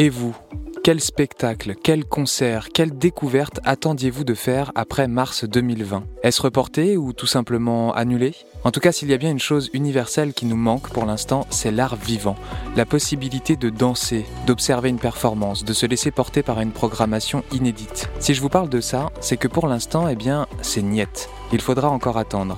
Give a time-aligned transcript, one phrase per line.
[0.00, 0.34] Et vous
[0.82, 7.12] quel spectacle, quel concert, quelle découverte attendiez-vous de faire après mars 2020 Est-ce reporté ou
[7.12, 8.34] tout simplement annulé?
[8.64, 11.46] En tout cas, s'il y a bien une chose universelle qui nous manque pour l'instant,
[11.50, 12.36] c'est l'art vivant.
[12.76, 18.08] La possibilité de danser, d'observer une performance, de se laisser porter par une programmation inédite.
[18.20, 21.28] Si je vous parle de ça, c'est que pour l'instant, eh bien, c'est niette.
[21.52, 22.56] Il faudra encore attendre.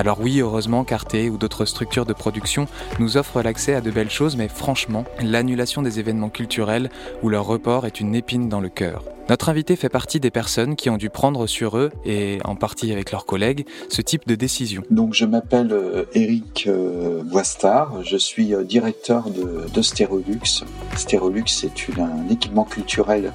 [0.00, 2.64] Alors oui, heureusement, Carte ou d'autres structures de production
[3.00, 6.88] nous offrent l'accès à de belles choses, mais franchement, l'annulation des événements culturels
[7.22, 9.04] ou leur report est une épine dans le cœur.
[9.28, 12.90] Notre invité fait partie des personnes qui ont dû prendre sur eux, et en partie
[12.92, 14.82] avec leurs collègues, ce type de décision.
[14.90, 15.72] Donc je m'appelle
[16.14, 20.64] Eric euh, euh, Boistard, je suis euh, directeur de, de Stérolux.
[20.96, 23.32] Stérolux c'est un équipement culturel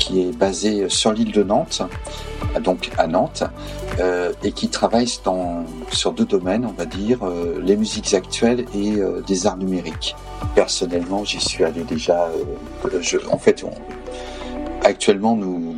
[0.00, 1.82] qui est basé sur l'île de Nantes,
[2.60, 3.44] donc à Nantes,
[4.00, 8.96] euh, et qui travaille sur deux domaines, on va dire, euh, les musiques actuelles et
[8.96, 10.16] euh, des arts numériques.
[10.54, 12.28] Personnellement, j'y suis allé déjà.
[13.30, 13.64] En fait,
[14.82, 15.76] actuellement, nous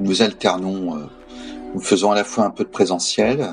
[0.00, 1.08] nous alternons,
[1.74, 3.48] nous faisons à la fois un peu de présentiel.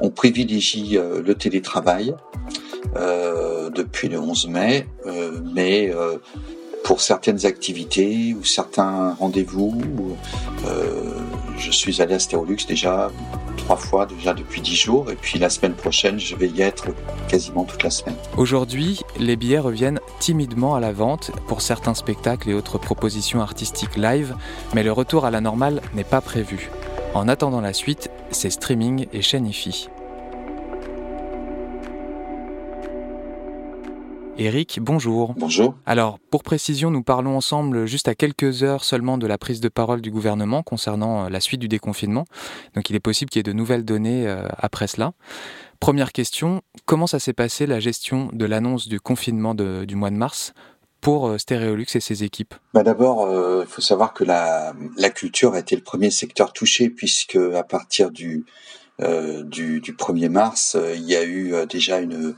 [0.00, 2.14] on privilégie le télétravail
[3.74, 4.86] depuis le 11 mai,
[5.54, 5.92] mais
[6.84, 10.16] pour certaines activités ou certains rendez-vous.
[10.66, 11.18] Euh,
[11.58, 13.10] je suis allé à Stérolux déjà
[13.56, 16.86] trois fois déjà depuis dix jours et puis la semaine prochaine je vais y être
[17.28, 18.16] quasiment toute la semaine.
[18.36, 23.96] Aujourd'hui, les billets reviennent timidement à la vente pour certains spectacles et autres propositions artistiques
[23.96, 24.34] live,
[24.74, 26.70] mais le retour à la normale n'est pas prévu.
[27.14, 29.88] En attendant la suite, c'est streaming et chaîne IFI.
[34.44, 35.34] Eric, bonjour.
[35.36, 35.76] Bonjour.
[35.86, 39.68] Alors, pour précision, nous parlons ensemble juste à quelques heures seulement de la prise de
[39.68, 42.24] parole du gouvernement concernant euh, la suite du déconfinement.
[42.74, 45.12] Donc il est possible qu'il y ait de nouvelles données euh, après cela.
[45.78, 50.16] Première question, comment ça s'est passé la gestion de l'annonce du confinement du mois de
[50.16, 50.54] mars
[51.00, 52.56] pour euh, Stéréolux et ses équipes?
[52.74, 53.28] Bah D'abord,
[53.60, 54.74] il faut savoir que la,
[55.14, 58.44] culture a été le premier secteur touché puisque à partir du,
[58.98, 62.34] du, du 1er mars, il y a eu déjà une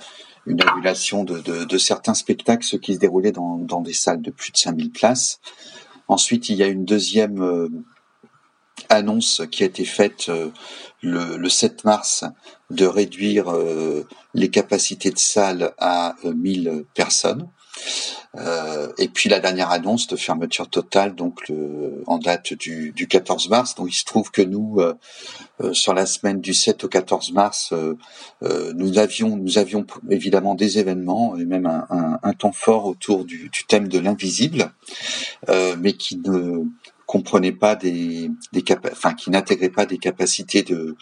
[0.47, 4.91] une annulation de, certains spectacles, qui se déroulaient dans, des salles de plus de 5000
[4.91, 5.41] places.
[6.09, 7.69] Ensuite, il y a une deuxième euh,
[8.89, 10.51] annonce qui a été faite euh,
[11.03, 12.25] le, le, 7 mars
[12.71, 17.49] de réduire euh, les capacités de salle à 1000 personnes.
[18.37, 21.53] Euh, et puis la dernière annonce de fermeture totale, donc
[22.07, 23.75] en date du, du, 14 mars.
[23.75, 24.95] Donc il se trouve que nous, euh,
[25.63, 27.73] euh, sur la semaine du 7 au 14 mars,
[28.43, 33.65] nous avions, nous avions évidemment des événements et même un, temps fort autour du, du
[33.67, 34.73] thème de l'invisible,
[35.79, 36.65] mais qui ne
[37.07, 40.97] comprenait pas des, des enfin qui n'intégrait pas des capacités de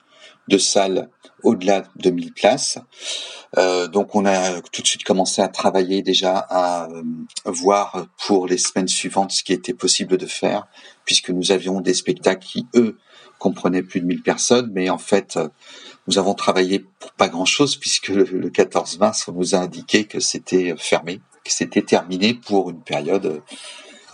[0.48, 1.08] de salles
[1.42, 2.78] au-delà de 1000 places.
[3.58, 7.02] Euh, donc on a tout de suite commencé à travailler déjà à euh,
[7.44, 10.66] voir pour les semaines suivantes ce qui était possible de faire,
[11.04, 12.98] puisque nous avions des spectacles qui, eux,
[13.38, 15.48] comprenaient plus de 1000 personnes, mais en fait, euh,
[16.06, 20.20] nous avons travaillé pour pas grand-chose, puisque le, 14 mars, on nous a indiqué que
[20.20, 23.42] c'était fermé, que c'était terminé pour une période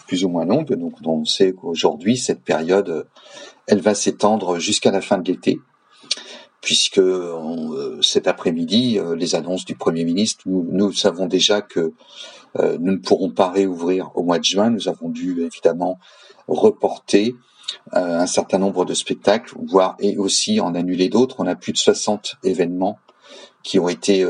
[0.07, 0.75] plus ou moins longue.
[0.75, 3.07] Donc on sait qu'aujourd'hui, cette période,
[3.67, 5.61] elle va s'étendre jusqu'à la fin de l'été
[6.69, 11.95] puisque euh, cet après-midi, euh, les annonces du Premier ministre, nous, savons déjà que
[12.59, 14.69] euh, nous ne pourrons pas réouvrir au mois de juin.
[14.69, 15.99] Nous avons dû évidemment
[16.47, 17.35] reporter
[17.93, 21.37] un certain nombre de spectacles, voire et aussi en annuler d'autres.
[21.39, 22.99] On a plus de 60 événements
[23.63, 24.27] qui ont été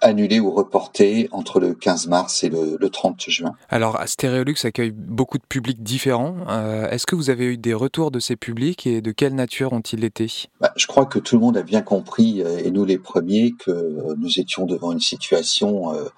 [0.00, 3.54] annulé ou reporté entre le 15 mars et le, 30 juin.
[3.68, 6.36] Alors, Stéréolux accueille beaucoup de publics différents.
[6.48, 9.72] Euh, est-ce que vous avez eu des retours de ces publics et de quelle nature
[9.72, 10.48] ont-ils été?
[10.60, 13.52] Bah, Je crois que tout le monde a bien compris, euh, et nous les premiers,
[13.52, 16.08] que nous étions devant une situation euh,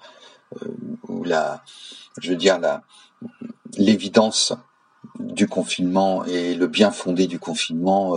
[1.07, 1.63] où la,
[2.19, 2.83] je veux dire, la,
[3.77, 4.53] l'évidence
[5.19, 8.15] du confinement et le bien fondé du confinement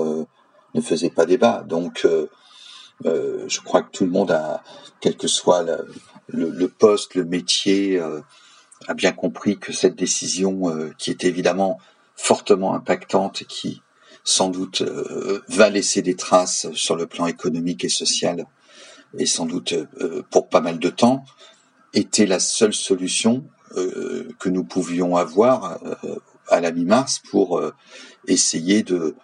[0.74, 1.64] ne faisaient pas débat.
[1.66, 2.06] Donc,
[3.04, 4.62] euh, je crois que tout le monde a,
[5.00, 5.64] quel que soit
[6.28, 8.20] le, poste, le métier, euh,
[8.88, 11.78] a bien compris que cette décision, euh, qui est évidemment
[12.14, 13.82] fortement impactante qui
[14.24, 14.82] sans doute
[15.46, 18.46] va laisser des traces sur le plan économique et social,
[19.16, 19.74] et sans doute
[20.32, 21.24] pour pas mal de temps,
[21.94, 23.44] était la seule solution
[23.76, 25.78] que nous pouvions avoir
[26.48, 27.62] à la mi-mars pour
[28.26, 29.14] essayer de,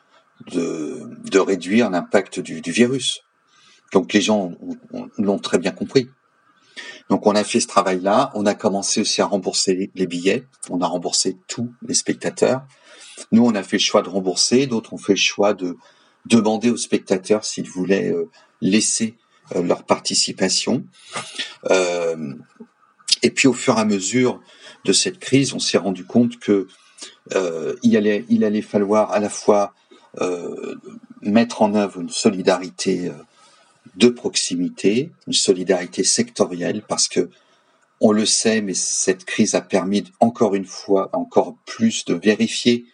[0.52, 3.22] de, réduire l'impact du virus.
[3.92, 4.52] Donc les gens
[5.18, 6.08] l'ont très bien compris.
[7.10, 10.80] Donc on a fait ce travail-là, on a commencé aussi à rembourser les billets, on
[10.80, 12.62] a remboursé tous les spectateurs.
[13.30, 15.76] Nous, on a fait le choix de rembourser, d'autres ont fait le choix de
[16.26, 18.30] demander aux spectateurs s'ils voulaient euh,
[18.60, 19.16] laisser
[19.54, 20.84] euh, leur participation.
[21.70, 22.34] Euh,
[23.22, 24.40] et puis au fur et à mesure
[24.84, 26.66] de cette crise, on s'est rendu compte que
[27.82, 29.74] il allait falloir à la fois
[31.20, 33.10] mettre en œuvre une solidarité
[33.96, 37.30] de proximité, une solidarité sectorielle, parce que
[38.00, 42.84] on le sait, mais cette crise a permis encore une fois, encore plus, de vérifier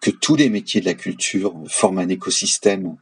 [0.00, 2.96] que tous les métiers de la culture forment un écosystème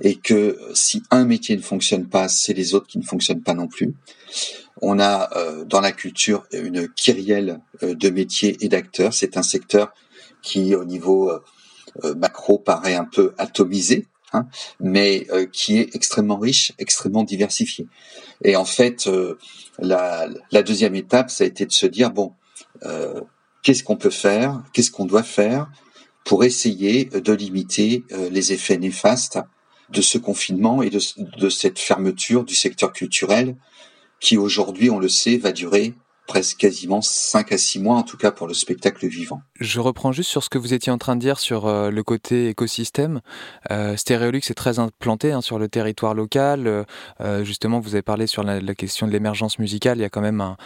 [0.00, 3.54] et que si un métier ne fonctionne pas, c'est les autres qui ne fonctionnent pas
[3.54, 3.94] non plus.
[4.82, 9.14] On a euh, dans la culture une kyrielle euh, de métiers et d'acteurs.
[9.14, 9.94] C'est un secteur
[10.42, 14.46] qui, au niveau euh, macro, paraît un peu atomisé, hein,
[14.80, 17.86] mais qui est extrêmement riche, extrêmement diversifié.
[18.42, 19.08] Et en fait,
[19.78, 22.32] la, la, deuxième étape, ça a été de se dire bon,
[23.62, 25.70] qu'est-ce qu'on peut faire, qu'est-ce qu'on doit faire
[26.24, 29.38] pour essayer de limiter les effets néfastes
[29.90, 33.56] de ce confinement et de cette fermeture du secteur culturel
[34.24, 35.94] qui aujourd'hui, on le sait, va durer
[36.26, 39.42] presque quasiment 5 à 6 mois, en tout cas pour le spectacle vivant.
[39.60, 42.02] Je reprends juste sur ce que vous étiez en train de dire sur euh, le
[42.02, 43.20] côté écosystème.
[43.70, 46.84] Euh, Stéréolux est très implanté hein, sur le territoire local.
[47.20, 49.98] Euh, justement, vous avez parlé sur la, question de l'émergence musicale.
[49.98, 50.56] Il y a quand même un,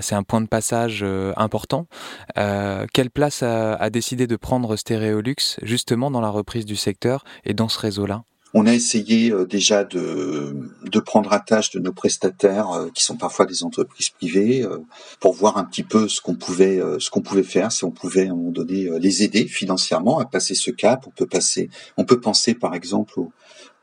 [0.00, 1.86] c'est un point de passage euh, important.
[2.34, 7.54] quelle place a, a décidé de prendre Stéréolux justement dans la reprise du secteur et
[7.54, 8.22] dans ce réseau-là?
[8.54, 13.04] On a essayé euh, déjà de, de prendre à tâche de nos prestataires, euh, qui
[13.04, 14.78] sont parfois des entreprises privées, euh,
[15.20, 18.28] pour voir un petit peu ce qu'on pouvait, ce qu'on pouvait faire, si on pouvait
[18.28, 21.04] à un moment donné les aider financièrement à passer ce cap.
[21.06, 23.32] On peut passer, on peut penser par exemple aux,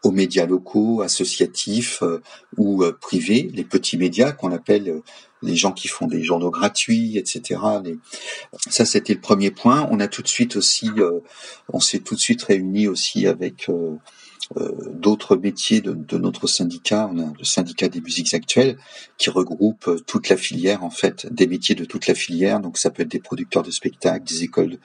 [0.03, 2.03] aux médias locaux, associatifs
[2.57, 5.01] ou privés, les petits médias qu'on appelle
[5.41, 7.59] les gens qui font des journaux gratuits, etc.
[8.69, 9.87] Ça, c'était le premier point.
[9.91, 10.89] On a tout de suite aussi,
[11.71, 13.69] on s'est tout de suite réunis aussi avec
[14.93, 17.09] d'autres métiers de, notre syndicat.
[17.11, 18.77] On a le syndicat des musiques actuelles
[19.17, 22.59] qui regroupe euh, toute la filière en fait, des métiers de toute la filière.
[22.59, 24.77] Donc ça peut être des producteurs de spectacles, des écoles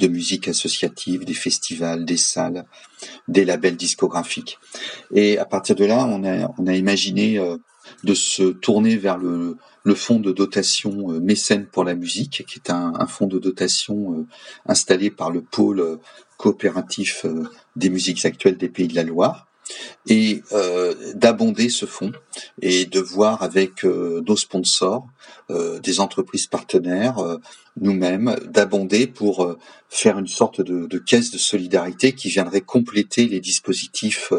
[0.00, 2.64] de musique associative, des festivals, des salles,
[3.28, 4.58] des labels discographiques.
[5.14, 7.56] Et à partir de là, on a, imaginé euh,
[8.04, 12.70] de se tourner vers le, le fonds de dotation mécène pour la musique, qui est
[12.70, 14.26] un fonds de dotation
[14.66, 15.98] installé par le pôle
[16.42, 17.44] coopératif euh,
[17.76, 19.46] des musiques actuelles des Pays de la Loire
[20.08, 22.12] et euh, d'abonder ce fonds
[22.60, 25.06] et de voir avec euh, nos sponsors,
[25.82, 27.18] des entreprises partenaires,
[27.78, 29.54] nous-mêmes, d'abonder pour
[29.90, 34.32] faire une sorte de, de, caisse de solidarité qui viendrait compléter les dispositifs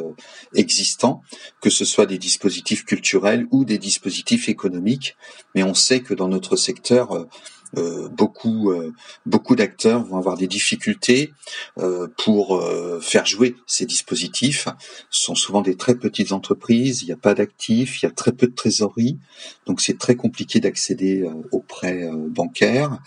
[0.55, 1.21] existants,
[1.61, 5.15] que ce soit des dispositifs culturels ou des dispositifs économiques.
[5.53, 7.27] Mais on sait que dans notre secteur, euh,
[7.75, 8.93] beaucoup euh,
[9.25, 11.33] beaucoup d'acteurs vont avoir des difficultés
[11.79, 12.63] euh, pour
[13.01, 14.67] faire jouer ces dispositifs.
[15.09, 18.11] Ce sont souvent des très petites entreprises, il n'y a pas d'actifs, il y a
[18.11, 19.17] très peu de trésorerie,
[19.65, 22.99] donc c'est très compliqué d'accéder aux prêts bancaires.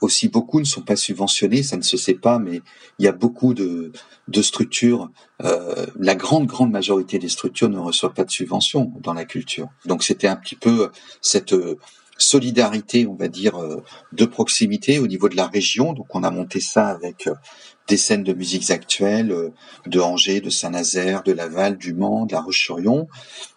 [0.00, 2.60] aussi, beaucoup ne sont pas subventionnés, ça ne se sait pas, mais
[2.98, 3.92] il y a beaucoup de,
[4.28, 5.10] de structures.
[5.40, 9.68] la grande grande majorité des structures ne reçoivent pas de subventions dans la culture.
[9.84, 10.90] Donc c'était un petit peu
[11.20, 11.54] cette
[12.18, 13.82] solidarité, on va dire, euh,
[14.12, 15.92] de proximité au niveau de la région.
[15.92, 17.34] Donc on a monté ça avec euh,
[17.88, 19.50] des scènes de musiques actuelles euh,
[19.86, 23.08] de Angers, de Saint-Nazaire, de Laval, du Mans, de La Roche-sur-Yon,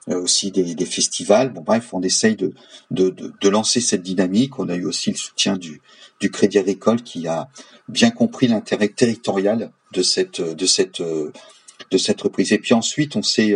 [0.08, 1.54] aussi des, des, festivals.
[1.54, 2.54] Bon bref, on essaye de,
[2.92, 4.58] de, de, de, lancer cette dynamique.
[4.60, 5.82] On a eu aussi le soutien du,
[6.20, 7.50] du Crédit Agricole qui a
[7.88, 12.52] bien compris l'intérêt territorial de cette de cette de cette reprise.
[12.54, 13.56] Et puis ensuite, on s'est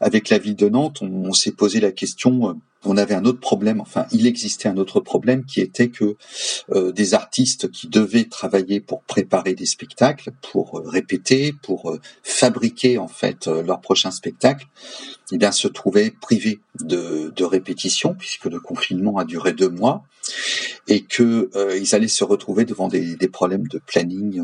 [0.00, 3.40] avec la ville de Nantes, on, on s'est posé la question on avait un autre
[3.40, 6.16] problème, enfin il existait un autre problème qui était que
[6.70, 12.00] euh, des artistes qui devaient travailler pour préparer des spectacles, pour euh, répéter, pour euh,
[12.22, 14.66] fabriquer en fait leur prochain spectacle,
[15.32, 20.02] eh bien se trouvaient privés de, de répétition puisque le confinement a duré deux mois
[20.88, 24.42] et que ils allaient se retrouver devant des, problèmes de planning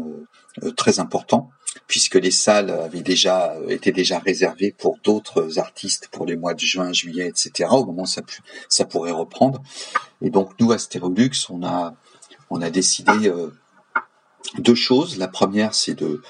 [0.76, 1.50] très importants
[1.86, 6.60] puisque les salles avaient déjà étaient déjà réservées pour d'autres artistes pour les mois de
[6.60, 7.68] juin, juillet, etc.
[7.72, 8.22] Au moment ça,
[8.68, 9.62] ça pourrait reprendre.
[10.20, 10.76] Et donc nous à
[11.50, 11.94] on a
[12.48, 13.50] on a décidé euh,
[14.58, 15.18] deux choses.
[15.18, 16.22] La première, c'est de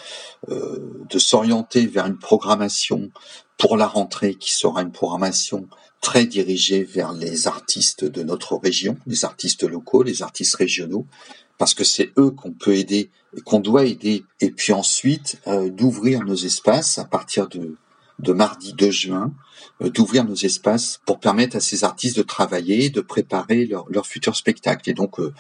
[0.49, 3.11] euh, de s'orienter vers une programmation
[3.59, 5.69] pour la rentrée qui sera une programmation
[6.00, 11.07] très dirigée vers les artistes de notre région, les artistes locaux, les artistes régionaux,
[11.59, 14.25] parce que c'est eux qu'on peut aider et qu'on doit aider.
[14.41, 17.76] Et puis ensuite, euh, d'ouvrir nos espaces à partir de,
[18.18, 19.32] de mardi 2 juin,
[19.82, 24.06] euh, d'ouvrir nos espaces pour permettre à ces artistes de travailler, de préparer leur, leur
[24.06, 24.88] futur spectacle.
[24.88, 25.35] Et donc, euh,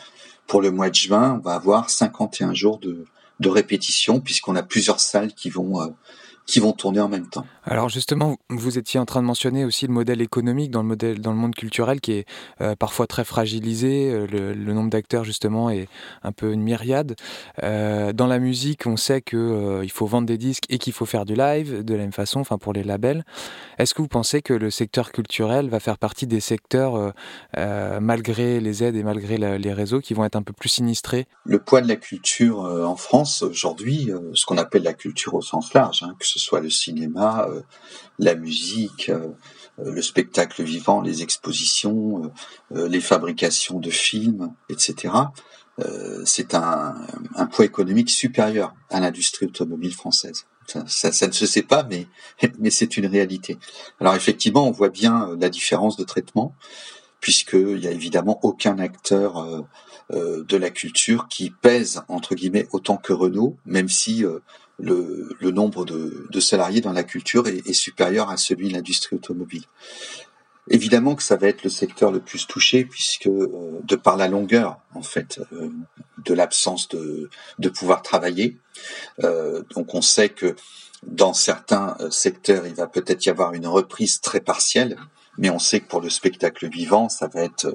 [0.46, 3.04] pour le mois de juin, on va avoir 51 jours de,
[3.40, 5.94] de répétition puisqu'on a plusieurs salles qui vont
[6.46, 7.44] qui vont tourner en même temps.
[7.64, 11.20] Alors justement, vous étiez en train de mentionner aussi le modèle économique dans le modèle
[11.20, 12.26] dans le monde culturel qui est
[12.60, 14.12] euh, parfois très fragilisé.
[14.12, 15.88] Euh, le, nombre d'acteurs justement est
[16.22, 17.16] un peu une myriade.
[17.64, 21.06] Euh, dans la musique, on sait que il faut vendre des disques et qu'il faut
[21.06, 23.24] faire du live de la même façon, enfin pour les labels.
[23.78, 27.12] Est-ce que vous pensez que le secteur culturel va faire partie des secteurs
[27.56, 31.26] malgré les aides et malgré les réseaux qui vont être un peu plus sinistrés?
[31.44, 35.72] Le poids de la culture en France aujourd'hui, ce qu'on appelle la culture au sens
[35.74, 37.62] large, hein, que ce soit le cinéma, euh,
[38.18, 39.28] la musique, euh,
[39.78, 42.30] euh, le spectacle vivant, les expositions,
[42.70, 45.14] les fabrications de films, etc.
[46.24, 46.94] c'est un,
[47.52, 50.46] poids économique supérieur à l'industrie automobile française.
[50.66, 52.06] Ça, ne se sait pas, mais,
[52.58, 53.58] mais c'est une réalité.
[54.00, 56.54] Alors effectivement, on voit bien la différence de traitement,
[57.20, 59.66] puisqu'il n'y a évidemment aucun acteur
[60.10, 64.24] de la culture qui pèse, entre guillemets, autant que Renault, même si
[64.78, 68.74] le, le nombre de, de, salariés dans la culture est, est supérieur à celui de
[68.74, 69.64] l'industrie automobile.
[70.68, 74.26] Évidemment que ça va être le secteur le plus touché puisque euh, de par la
[74.26, 75.70] longueur en fait euh,
[76.24, 78.56] de l'absence de, de pouvoir travailler,
[79.22, 80.56] euh, donc on sait que
[81.04, 84.96] dans certains secteurs il va peut-être y avoir une reprise très partielle,
[85.38, 87.72] mais on sait que pour le spectacle vivant ça va être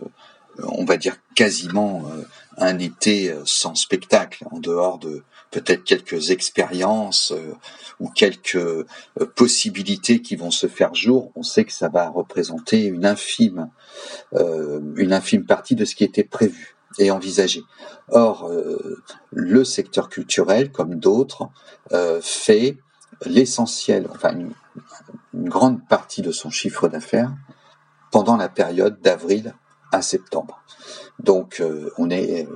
[0.60, 2.04] on va dire quasiment
[2.58, 7.54] un été sans spectacle en dehors de peut-être quelques expériences euh,
[8.00, 8.86] ou quelques euh,
[9.36, 13.70] possibilités qui vont se faire jour, on sait que ça va représenter une infime,
[14.34, 17.62] euh, une infime partie de ce qui était prévu et envisagé.
[18.10, 18.52] Or,
[19.32, 21.50] le secteur culturel, comme d'autres,
[22.22, 22.80] fait
[23.26, 24.36] l'essentiel, enfin
[25.34, 27.32] une grande partie de son chiffre d'affaires
[28.12, 29.56] pendant la période d'avril
[29.92, 30.62] à septembre.
[31.20, 31.62] Donc
[31.98, 32.48] on est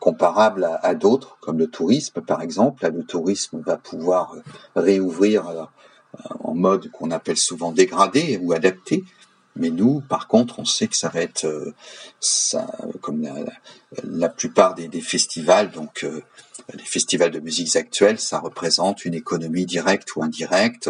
[0.00, 2.82] comparable à, d'autres, comme le tourisme par exemple.
[2.82, 4.40] Là, le tourisme va pouvoir euh,
[4.74, 5.64] réouvrir euh,
[6.40, 9.04] en mode qu'on appelle souvent dégradé ou adapté.
[9.56, 11.74] Mais nous, par contre, on sait que ça va être euh,
[13.00, 13.28] comme
[14.04, 16.06] la, plupart des, festivals, donc
[16.72, 20.88] les festivals de musique actuels, ça représente une économie directe ou indirecte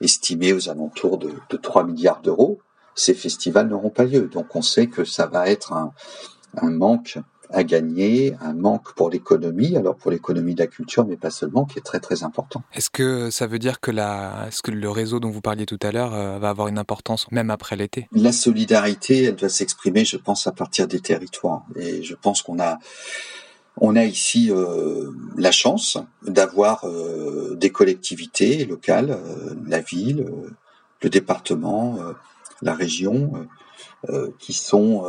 [0.00, 2.60] estimée aux alentours de, de 3 milliards d'euros.
[2.94, 5.92] Ces festivals n'auront pas lieu, donc on sait que ça va être un,
[6.56, 7.18] un manque
[7.52, 11.64] à gagner, un manque pour l'économie, alors pour l'économie de la culture, mais pas seulement,
[11.64, 12.62] qui est très très important.
[12.72, 15.78] Est-ce que ça veut dire que, la, est-ce que le réseau dont vous parliez tout
[15.82, 18.08] à l'heure euh, va avoir une importance même après l'été?
[18.12, 21.64] La solidarité, elle doit s'exprimer, je pense, à partir des territoires.
[21.76, 22.78] Et je pense qu'on a
[23.78, 25.96] on a ici euh, la chance
[26.26, 29.18] d'avoir euh, des collectivités locales,
[29.66, 30.26] la ville,
[31.00, 31.98] le département,
[32.62, 33.48] la région,
[34.38, 35.04] qui sont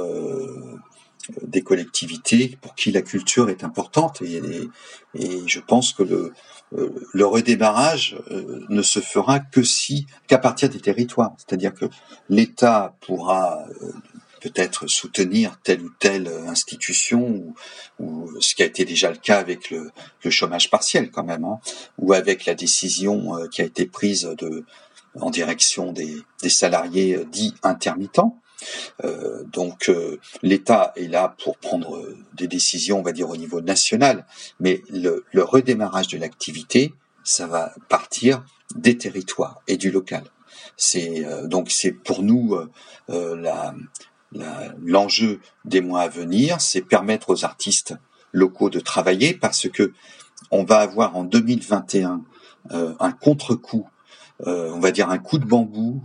[1.41, 4.22] des collectivités pour qui la culture est importante.
[4.22, 4.69] Et,
[5.45, 6.33] je pense que le,
[6.75, 11.86] euh, le redémarrage euh, ne se fera que si qu'à partir des territoires, c'est-à-dire que
[12.29, 13.91] l'État pourra euh,
[14.41, 17.53] peut-être soutenir telle ou telle institution
[18.00, 19.91] ou, ce qui a été déjà le cas avec le,
[20.24, 21.60] le chômage partiel quand même, hein,
[22.00, 24.65] ou avec la décision qui a été prise de
[25.20, 28.41] en direction des, des salariés dits intermittents.
[29.03, 33.38] Euh, donc euh, l'État est là pour prendre euh, des décisions, on va dire au
[33.38, 34.25] niveau national,
[34.60, 36.93] mais le, redémarrage de l'activité,
[37.24, 38.43] ça va partir
[38.75, 40.24] des territoires et du local.
[40.77, 42.58] C'est donc c'est pour nous
[44.82, 47.96] l'enjeu des mois à venir, c'est permettre aux artistes
[48.32, 49.93] locaux de travailler parce que
[50.51, 52.24] on va avoir en 2021
[52.72, 53.88] un contre-coup,
[54.45, 56.01] on va dire un coup de bambou,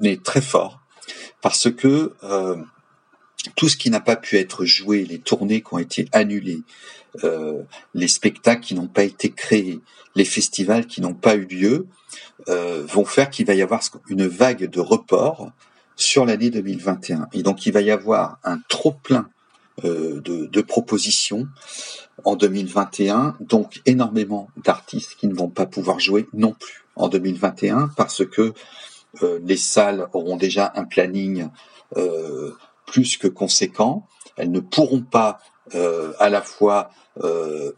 [0.00, 0.80] mais très fort,
[1.40, 2.56] parce que euh,
[3.56, 6.62] tout ce qui n'a pas pu être joué, les tournées qui ont été annulées,
[7.22, 7.62] euh,
[7.94, 9.80] les spectacles qui n'ont pas été créés,
[10.14, 11.86] les festivals qui n'ont pas eu lieu,
[12.48, 15.50] euh, vont faire qu'il va y avoir une vague de report
[15.96, 17.28] sur l'année 2021.
[17.32, 19.28] Et donc il va y avoir un trop plein
[19.82, 21.48] de, de, propositions
[22.24, 27.90] en 2021, donc énormément d'artistes qui ne vont pas pouvoir jouer non plus en 2021
[27.96, 28.54] parce que
[29.22, 31.48] euh, les salles auront déjà un planning
[31.96, 32.52] euh,
[32.86, 34.06] plus que conséquent.
[34.36, 35.38] Elles ne pourront pas
[35.74, 36.90] euh, à la fois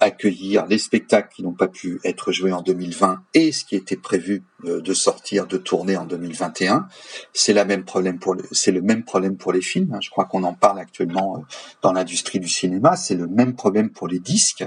[0.00, 3.98] accueillir les spectacles qui n'ont pas pu être joués en 2020 et ce qui était
[3.98, 6.88] prévu de sortir, de tourner en 2021.
[7.34, 9.92] C'est le même problème pour les films.
[9.92, 9.98] Hein.
[10.00, 11.44] Je crois qu'on en parle actuellement
[11.82, 12.96] dans l'industrie du cinéma.
[12.96, 14.64] C'est le même problème pour les disques.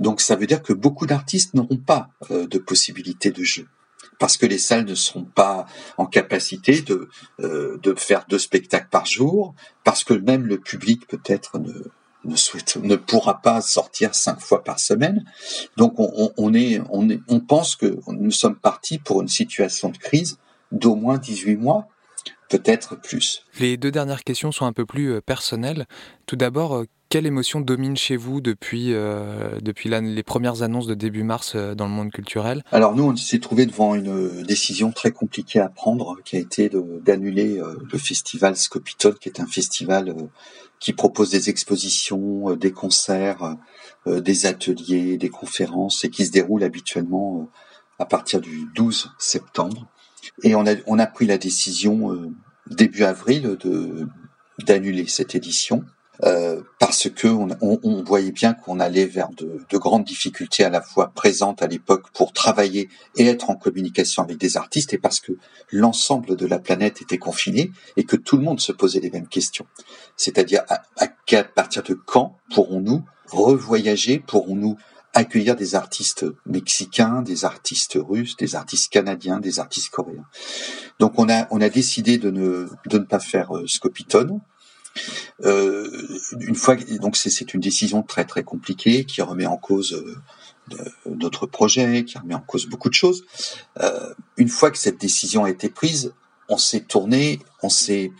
[0.00, 3.68] donc ça veut dire que beaucoup d'artistes n'auront pas de possibilité de jeu
[4.20, 7.08] parce que les salles ne seront pas en capacité de,
[7.40, 11.72] euh, de faire deux spectacles par jour, parce que même le public peut-être ne,
[12.24, 15.24] ne souhaite, ne pourra pas sortir cinq fois par semaine.
[15.76, 19.88] Donc on, on, est, on, est, on pense que nous sommes partis pour une situation
[19.88, 20.38] de crise
[20.70, 21.88] d'au moins 18 mois,
[22.50, 23.42] peut-être plus.
[23.58, 25.86] Les deux dernières questions sont un peu plus euh, personnelles.
[26.26, 30.94] Tout d'abord, euh, quelle émotion domine chez vous depuis, euh, depuis les premières annonces de
[30.94, 32.62] début mars dans le monde culturel?
[32.70, 36.70] Alors nous, on s'est trouvé devant une décision très compliquée à prendre, qui a été
[37.02, 37.60] d'annuler
[37.92, 40.14] le festival Scopitone, qui est un festival
[40.78, 43.56] qui propose des expositions, des concerts,
[44.06, 47.48] des ateliers, des conférences, et qui se déroule habituellement
[47.98, 49.88] à partir du 12 septembre.
[50.42, 52.30] Et on a, on a pris la décision euh,
[52.68, 54.06] début avril de
[54.64, 55.84] d'annuler cette édition
[56.22, 60.82] euh, parce que on, voyait bien qu'on allait vers de, de, grandes difficultés à la
[60.82, 65.18] fois présentes à l'époque pour travailler et être en communication avec des artistes et parce
[65.20, 65.32] que
[65.70, 69.28] l'ensemble de la planète était confiné et que tout le monde se posait les mêmes
[69.28, 69.66] questions.
[70.16, 74.76] C'est-à-dire à, à partir de quand pourrons-nous revoyager, pourrons-nous
[75.12, 80.26] accueillir des artistes mexicains, des artistes russes, des artistes canadiens, des artistes coréens.
[80.98, 84.40] Donc on a on a décidé de ne de ne pas faire euh, Scopitone.
[85.44, 90.16] Euh, une fois donc c'est une décision très très compliquée qui remet en cause euh,
[91.06, 93.24] d'autres projets, qui remet en cause beaucoup de choses.
[93.80, 96.12] Euh, une fois que cette décision a été prise,
[96.48, 98.12] on s'est tourné, on s'est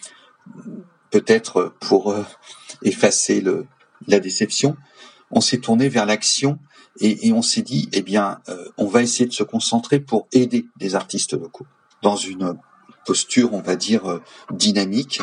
[1.10, 2.24] peut-être pour euh,
[2.82, 3.66] effacer le,
[4.06, 4.76] la déception,
[5.30, 6.58] on s'est tourné vers l'action
[6.98, 10.66] et, on s'est dit, eh bien, euh, on va essayer de se concentrer pour aider
[10.76, 11.66] des artistes locaux
[12.02, 12.56] dans une
[13.06, 14.20] posture, on va dire, euh,
[14.50, 15.22] dynamique,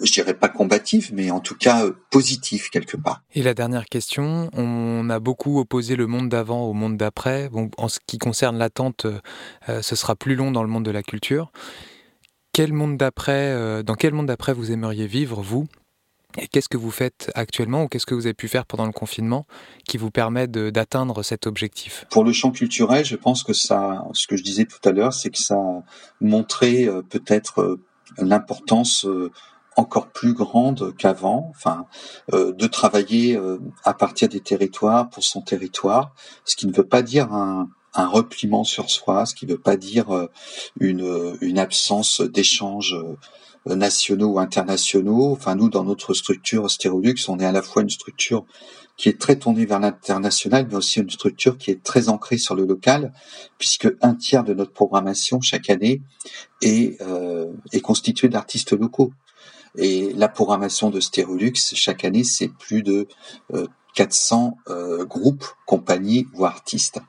[0.00, 3.22] je dirais pas combative, mais en tout cas euh, positive quelque part.
[3.34, 7.50] Et la dernière question, on a beaucoup opposé le monde d'avant au monde d'après.
[7.76, 9.06] En ce qui concerne l'attente,
[9.66, 11.50] ce sera plus long dans le monde de la culture.
[12.52, 15.66] Quel monde d'après, dans quel monde d'après vous aimeriez vivre, vous?
[16.36, 18.92] Et qu'est-ce que vous faites actuellement ou qu'est-ce que vous avez pu faire pendant le
[18.92, 19.46] confinement
[19.86, 22.04] qui vous permet d'atteindre cet objectif?
[22.10, 25.14] Pour le champ culturel, je pense que ça, ce que je disais tout à l'heure,
[25.14, 25.82] c'est que ça a
[26.20, 27.80] montré euh, peut-être euh,
[28.18, 29.32] l'importance euh,
[29.76, 31.86] encore plus grande qu'avant, enfin,
[32.32, 33.38] de travailler
[33.84, 38.08] à partir des territoires pour son territoire, ce qui ne veut pas dire un, un
[38.08, 40.28] repliement sur soi, ce qui ne veut pas dire
[40.80, 42.96] une, une absence d'échange
[43.66, 45.32] nationaux ou internationaux.
[45.32, 48.44] Enfin, nous, dans notre structure Stérolux, on est à la fois une structure
[48.96, 52.56] qui est très tournée vers l'international, mais aussi une structure qui est très ancrée sur
[52.56, 53.12] le local,
[53.58, 56.02] puisque un tiers de notre programmation chaque année
[56.62, 59.12] est, euh, est constituée d'artistes locaux.
[59.76, 63.06] Et la programmation de Stérolux, chaque année, c'est plus de
[63.94, 67.00] 400 euh, euh, groupes, compagnies ou artistes.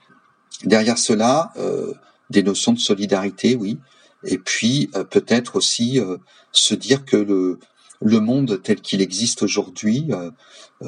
[0.64, 1.94] Derrière cela, euh,
[2.30, 3.80] des notions de solidarité, oui,
[4.24, 6.18] et puis euh, peut-être aussi euh,
[6.52, 7.60] se dire que le,
[8.02, 10.32] le monde tel qu'il existe aujourd'hui, euh,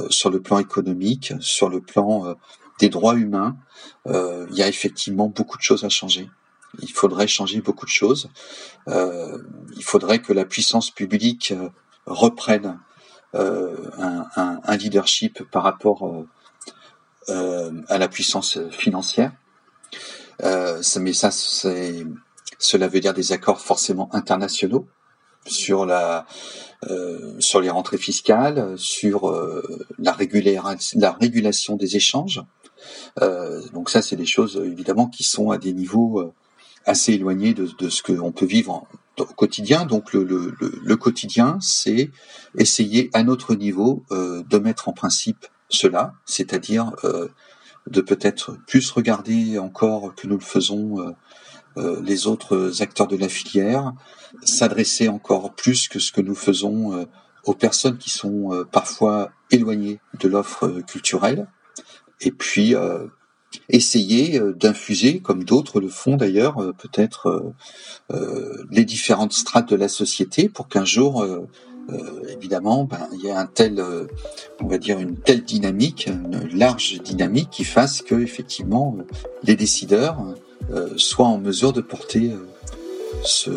[0.10, 2.36] sur le plan économique, sur le plan
[2.80, 3.58] des droits humains,
[4.06, 6.30] il y a effectivement beaucoup de choses à changer.
[6.80, 8.30] Il faudrait changer beaucoup de choses.
[8.88, 11.54] il faudrait que la puissance publique
[12.06, 12.80] reprenne
[13.34, 16.26] un, un, un, leadership par rapport
[17.28, 19.34] à la puissance financière.
[20.42, 22.06] mais ça, c'est
[22.62, 24.88] cela veut dire des accords forcément internationaux
[25.48, 26.26] sur la
[26.90, 30.16] euh, sur les rentrées fiscales, sur euh, la,
[30.96, 32.42] la régulation des échanges.
[33.22, 36.32] Euh, donc ça, c'est des choses évidemment qui sont à des niveaux
[36.86, 39.86] assez éloignés de, de ce qu'on peut vivre au quotidien.
[39.86, 42.10] Donc le, le, le quotidien, c'est
[42.58, 46.92] essayer à notre niveau de mettre en principe cela, c'est-à-dire
[47.88, 51.14] de peut-être plus regarder encore que nous le faisons
[51.78, 53.94] les autres acteurs de la filière,
[54.44, 57.06] s'adresser encore plus que ce que nous faisons euh,
[57.46, 61.48] aux personnes qui sont euh, parfois éloignées de l'offre culturelle,
[62.22, 62.76] et puis
[63.68, 67.52] essayer d'infuser, comme d'autres le font d'ailleurs, peut-être
[68.70, 71.26] les différentes strates de la société pour qu'un jour,
[72.30, 73.84] évidemment, ben, il y ait un tel,
[74.62, 78.96] on va dire une telle dynamique, une large dynamique qui fasse que effectivement
[79.44, 80.36] les décideurs euh,
[80.98, 82.48] soit en mesure de porter euh,
[83.24, 83.50] ce,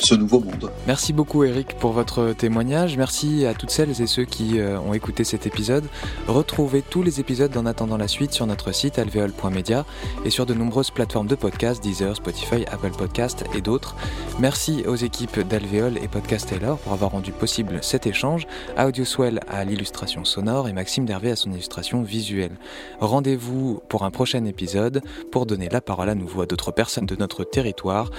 [0.00, 0.70] ce nouveau monde.
[0.86, 2.96] Merci beaucoup Eric pour votre témoignage.
[2.96, 5.84] Merci à toutes celles et ceux qui euh, ont écouté cet épisode.
[6.26, 9.86] Retrouvez tous les épisodes en attendant la suite sur notre site alveol.media
[10.24, 13.96] et sur de nombreuses plateformes de podcasts, Deezer, Spotify, Apple Podcast et d'autres.
[14.38, 19.40] Merci aux équipes d'Alveol et Podcast Taylor pour avoir rendu possible cet échange, à Audioswell
[19.48, 22.58] à l'illustration sonore et Maxime Dervé à son illustration visuelle.
[23.00, 27.16] Rendez-vous pour un prochain épisode pour donner la parole à nouveau à d'autres personnes de
[27.16, 28.10] notre territoire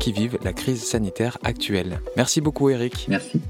[0.00, 0.84] qui vivent la crise
[1.24, 2.00] sanitaire actuelle.
[2.16, 3.06] Merci beaucoup Eric.
[3.08, 3.40] Merci.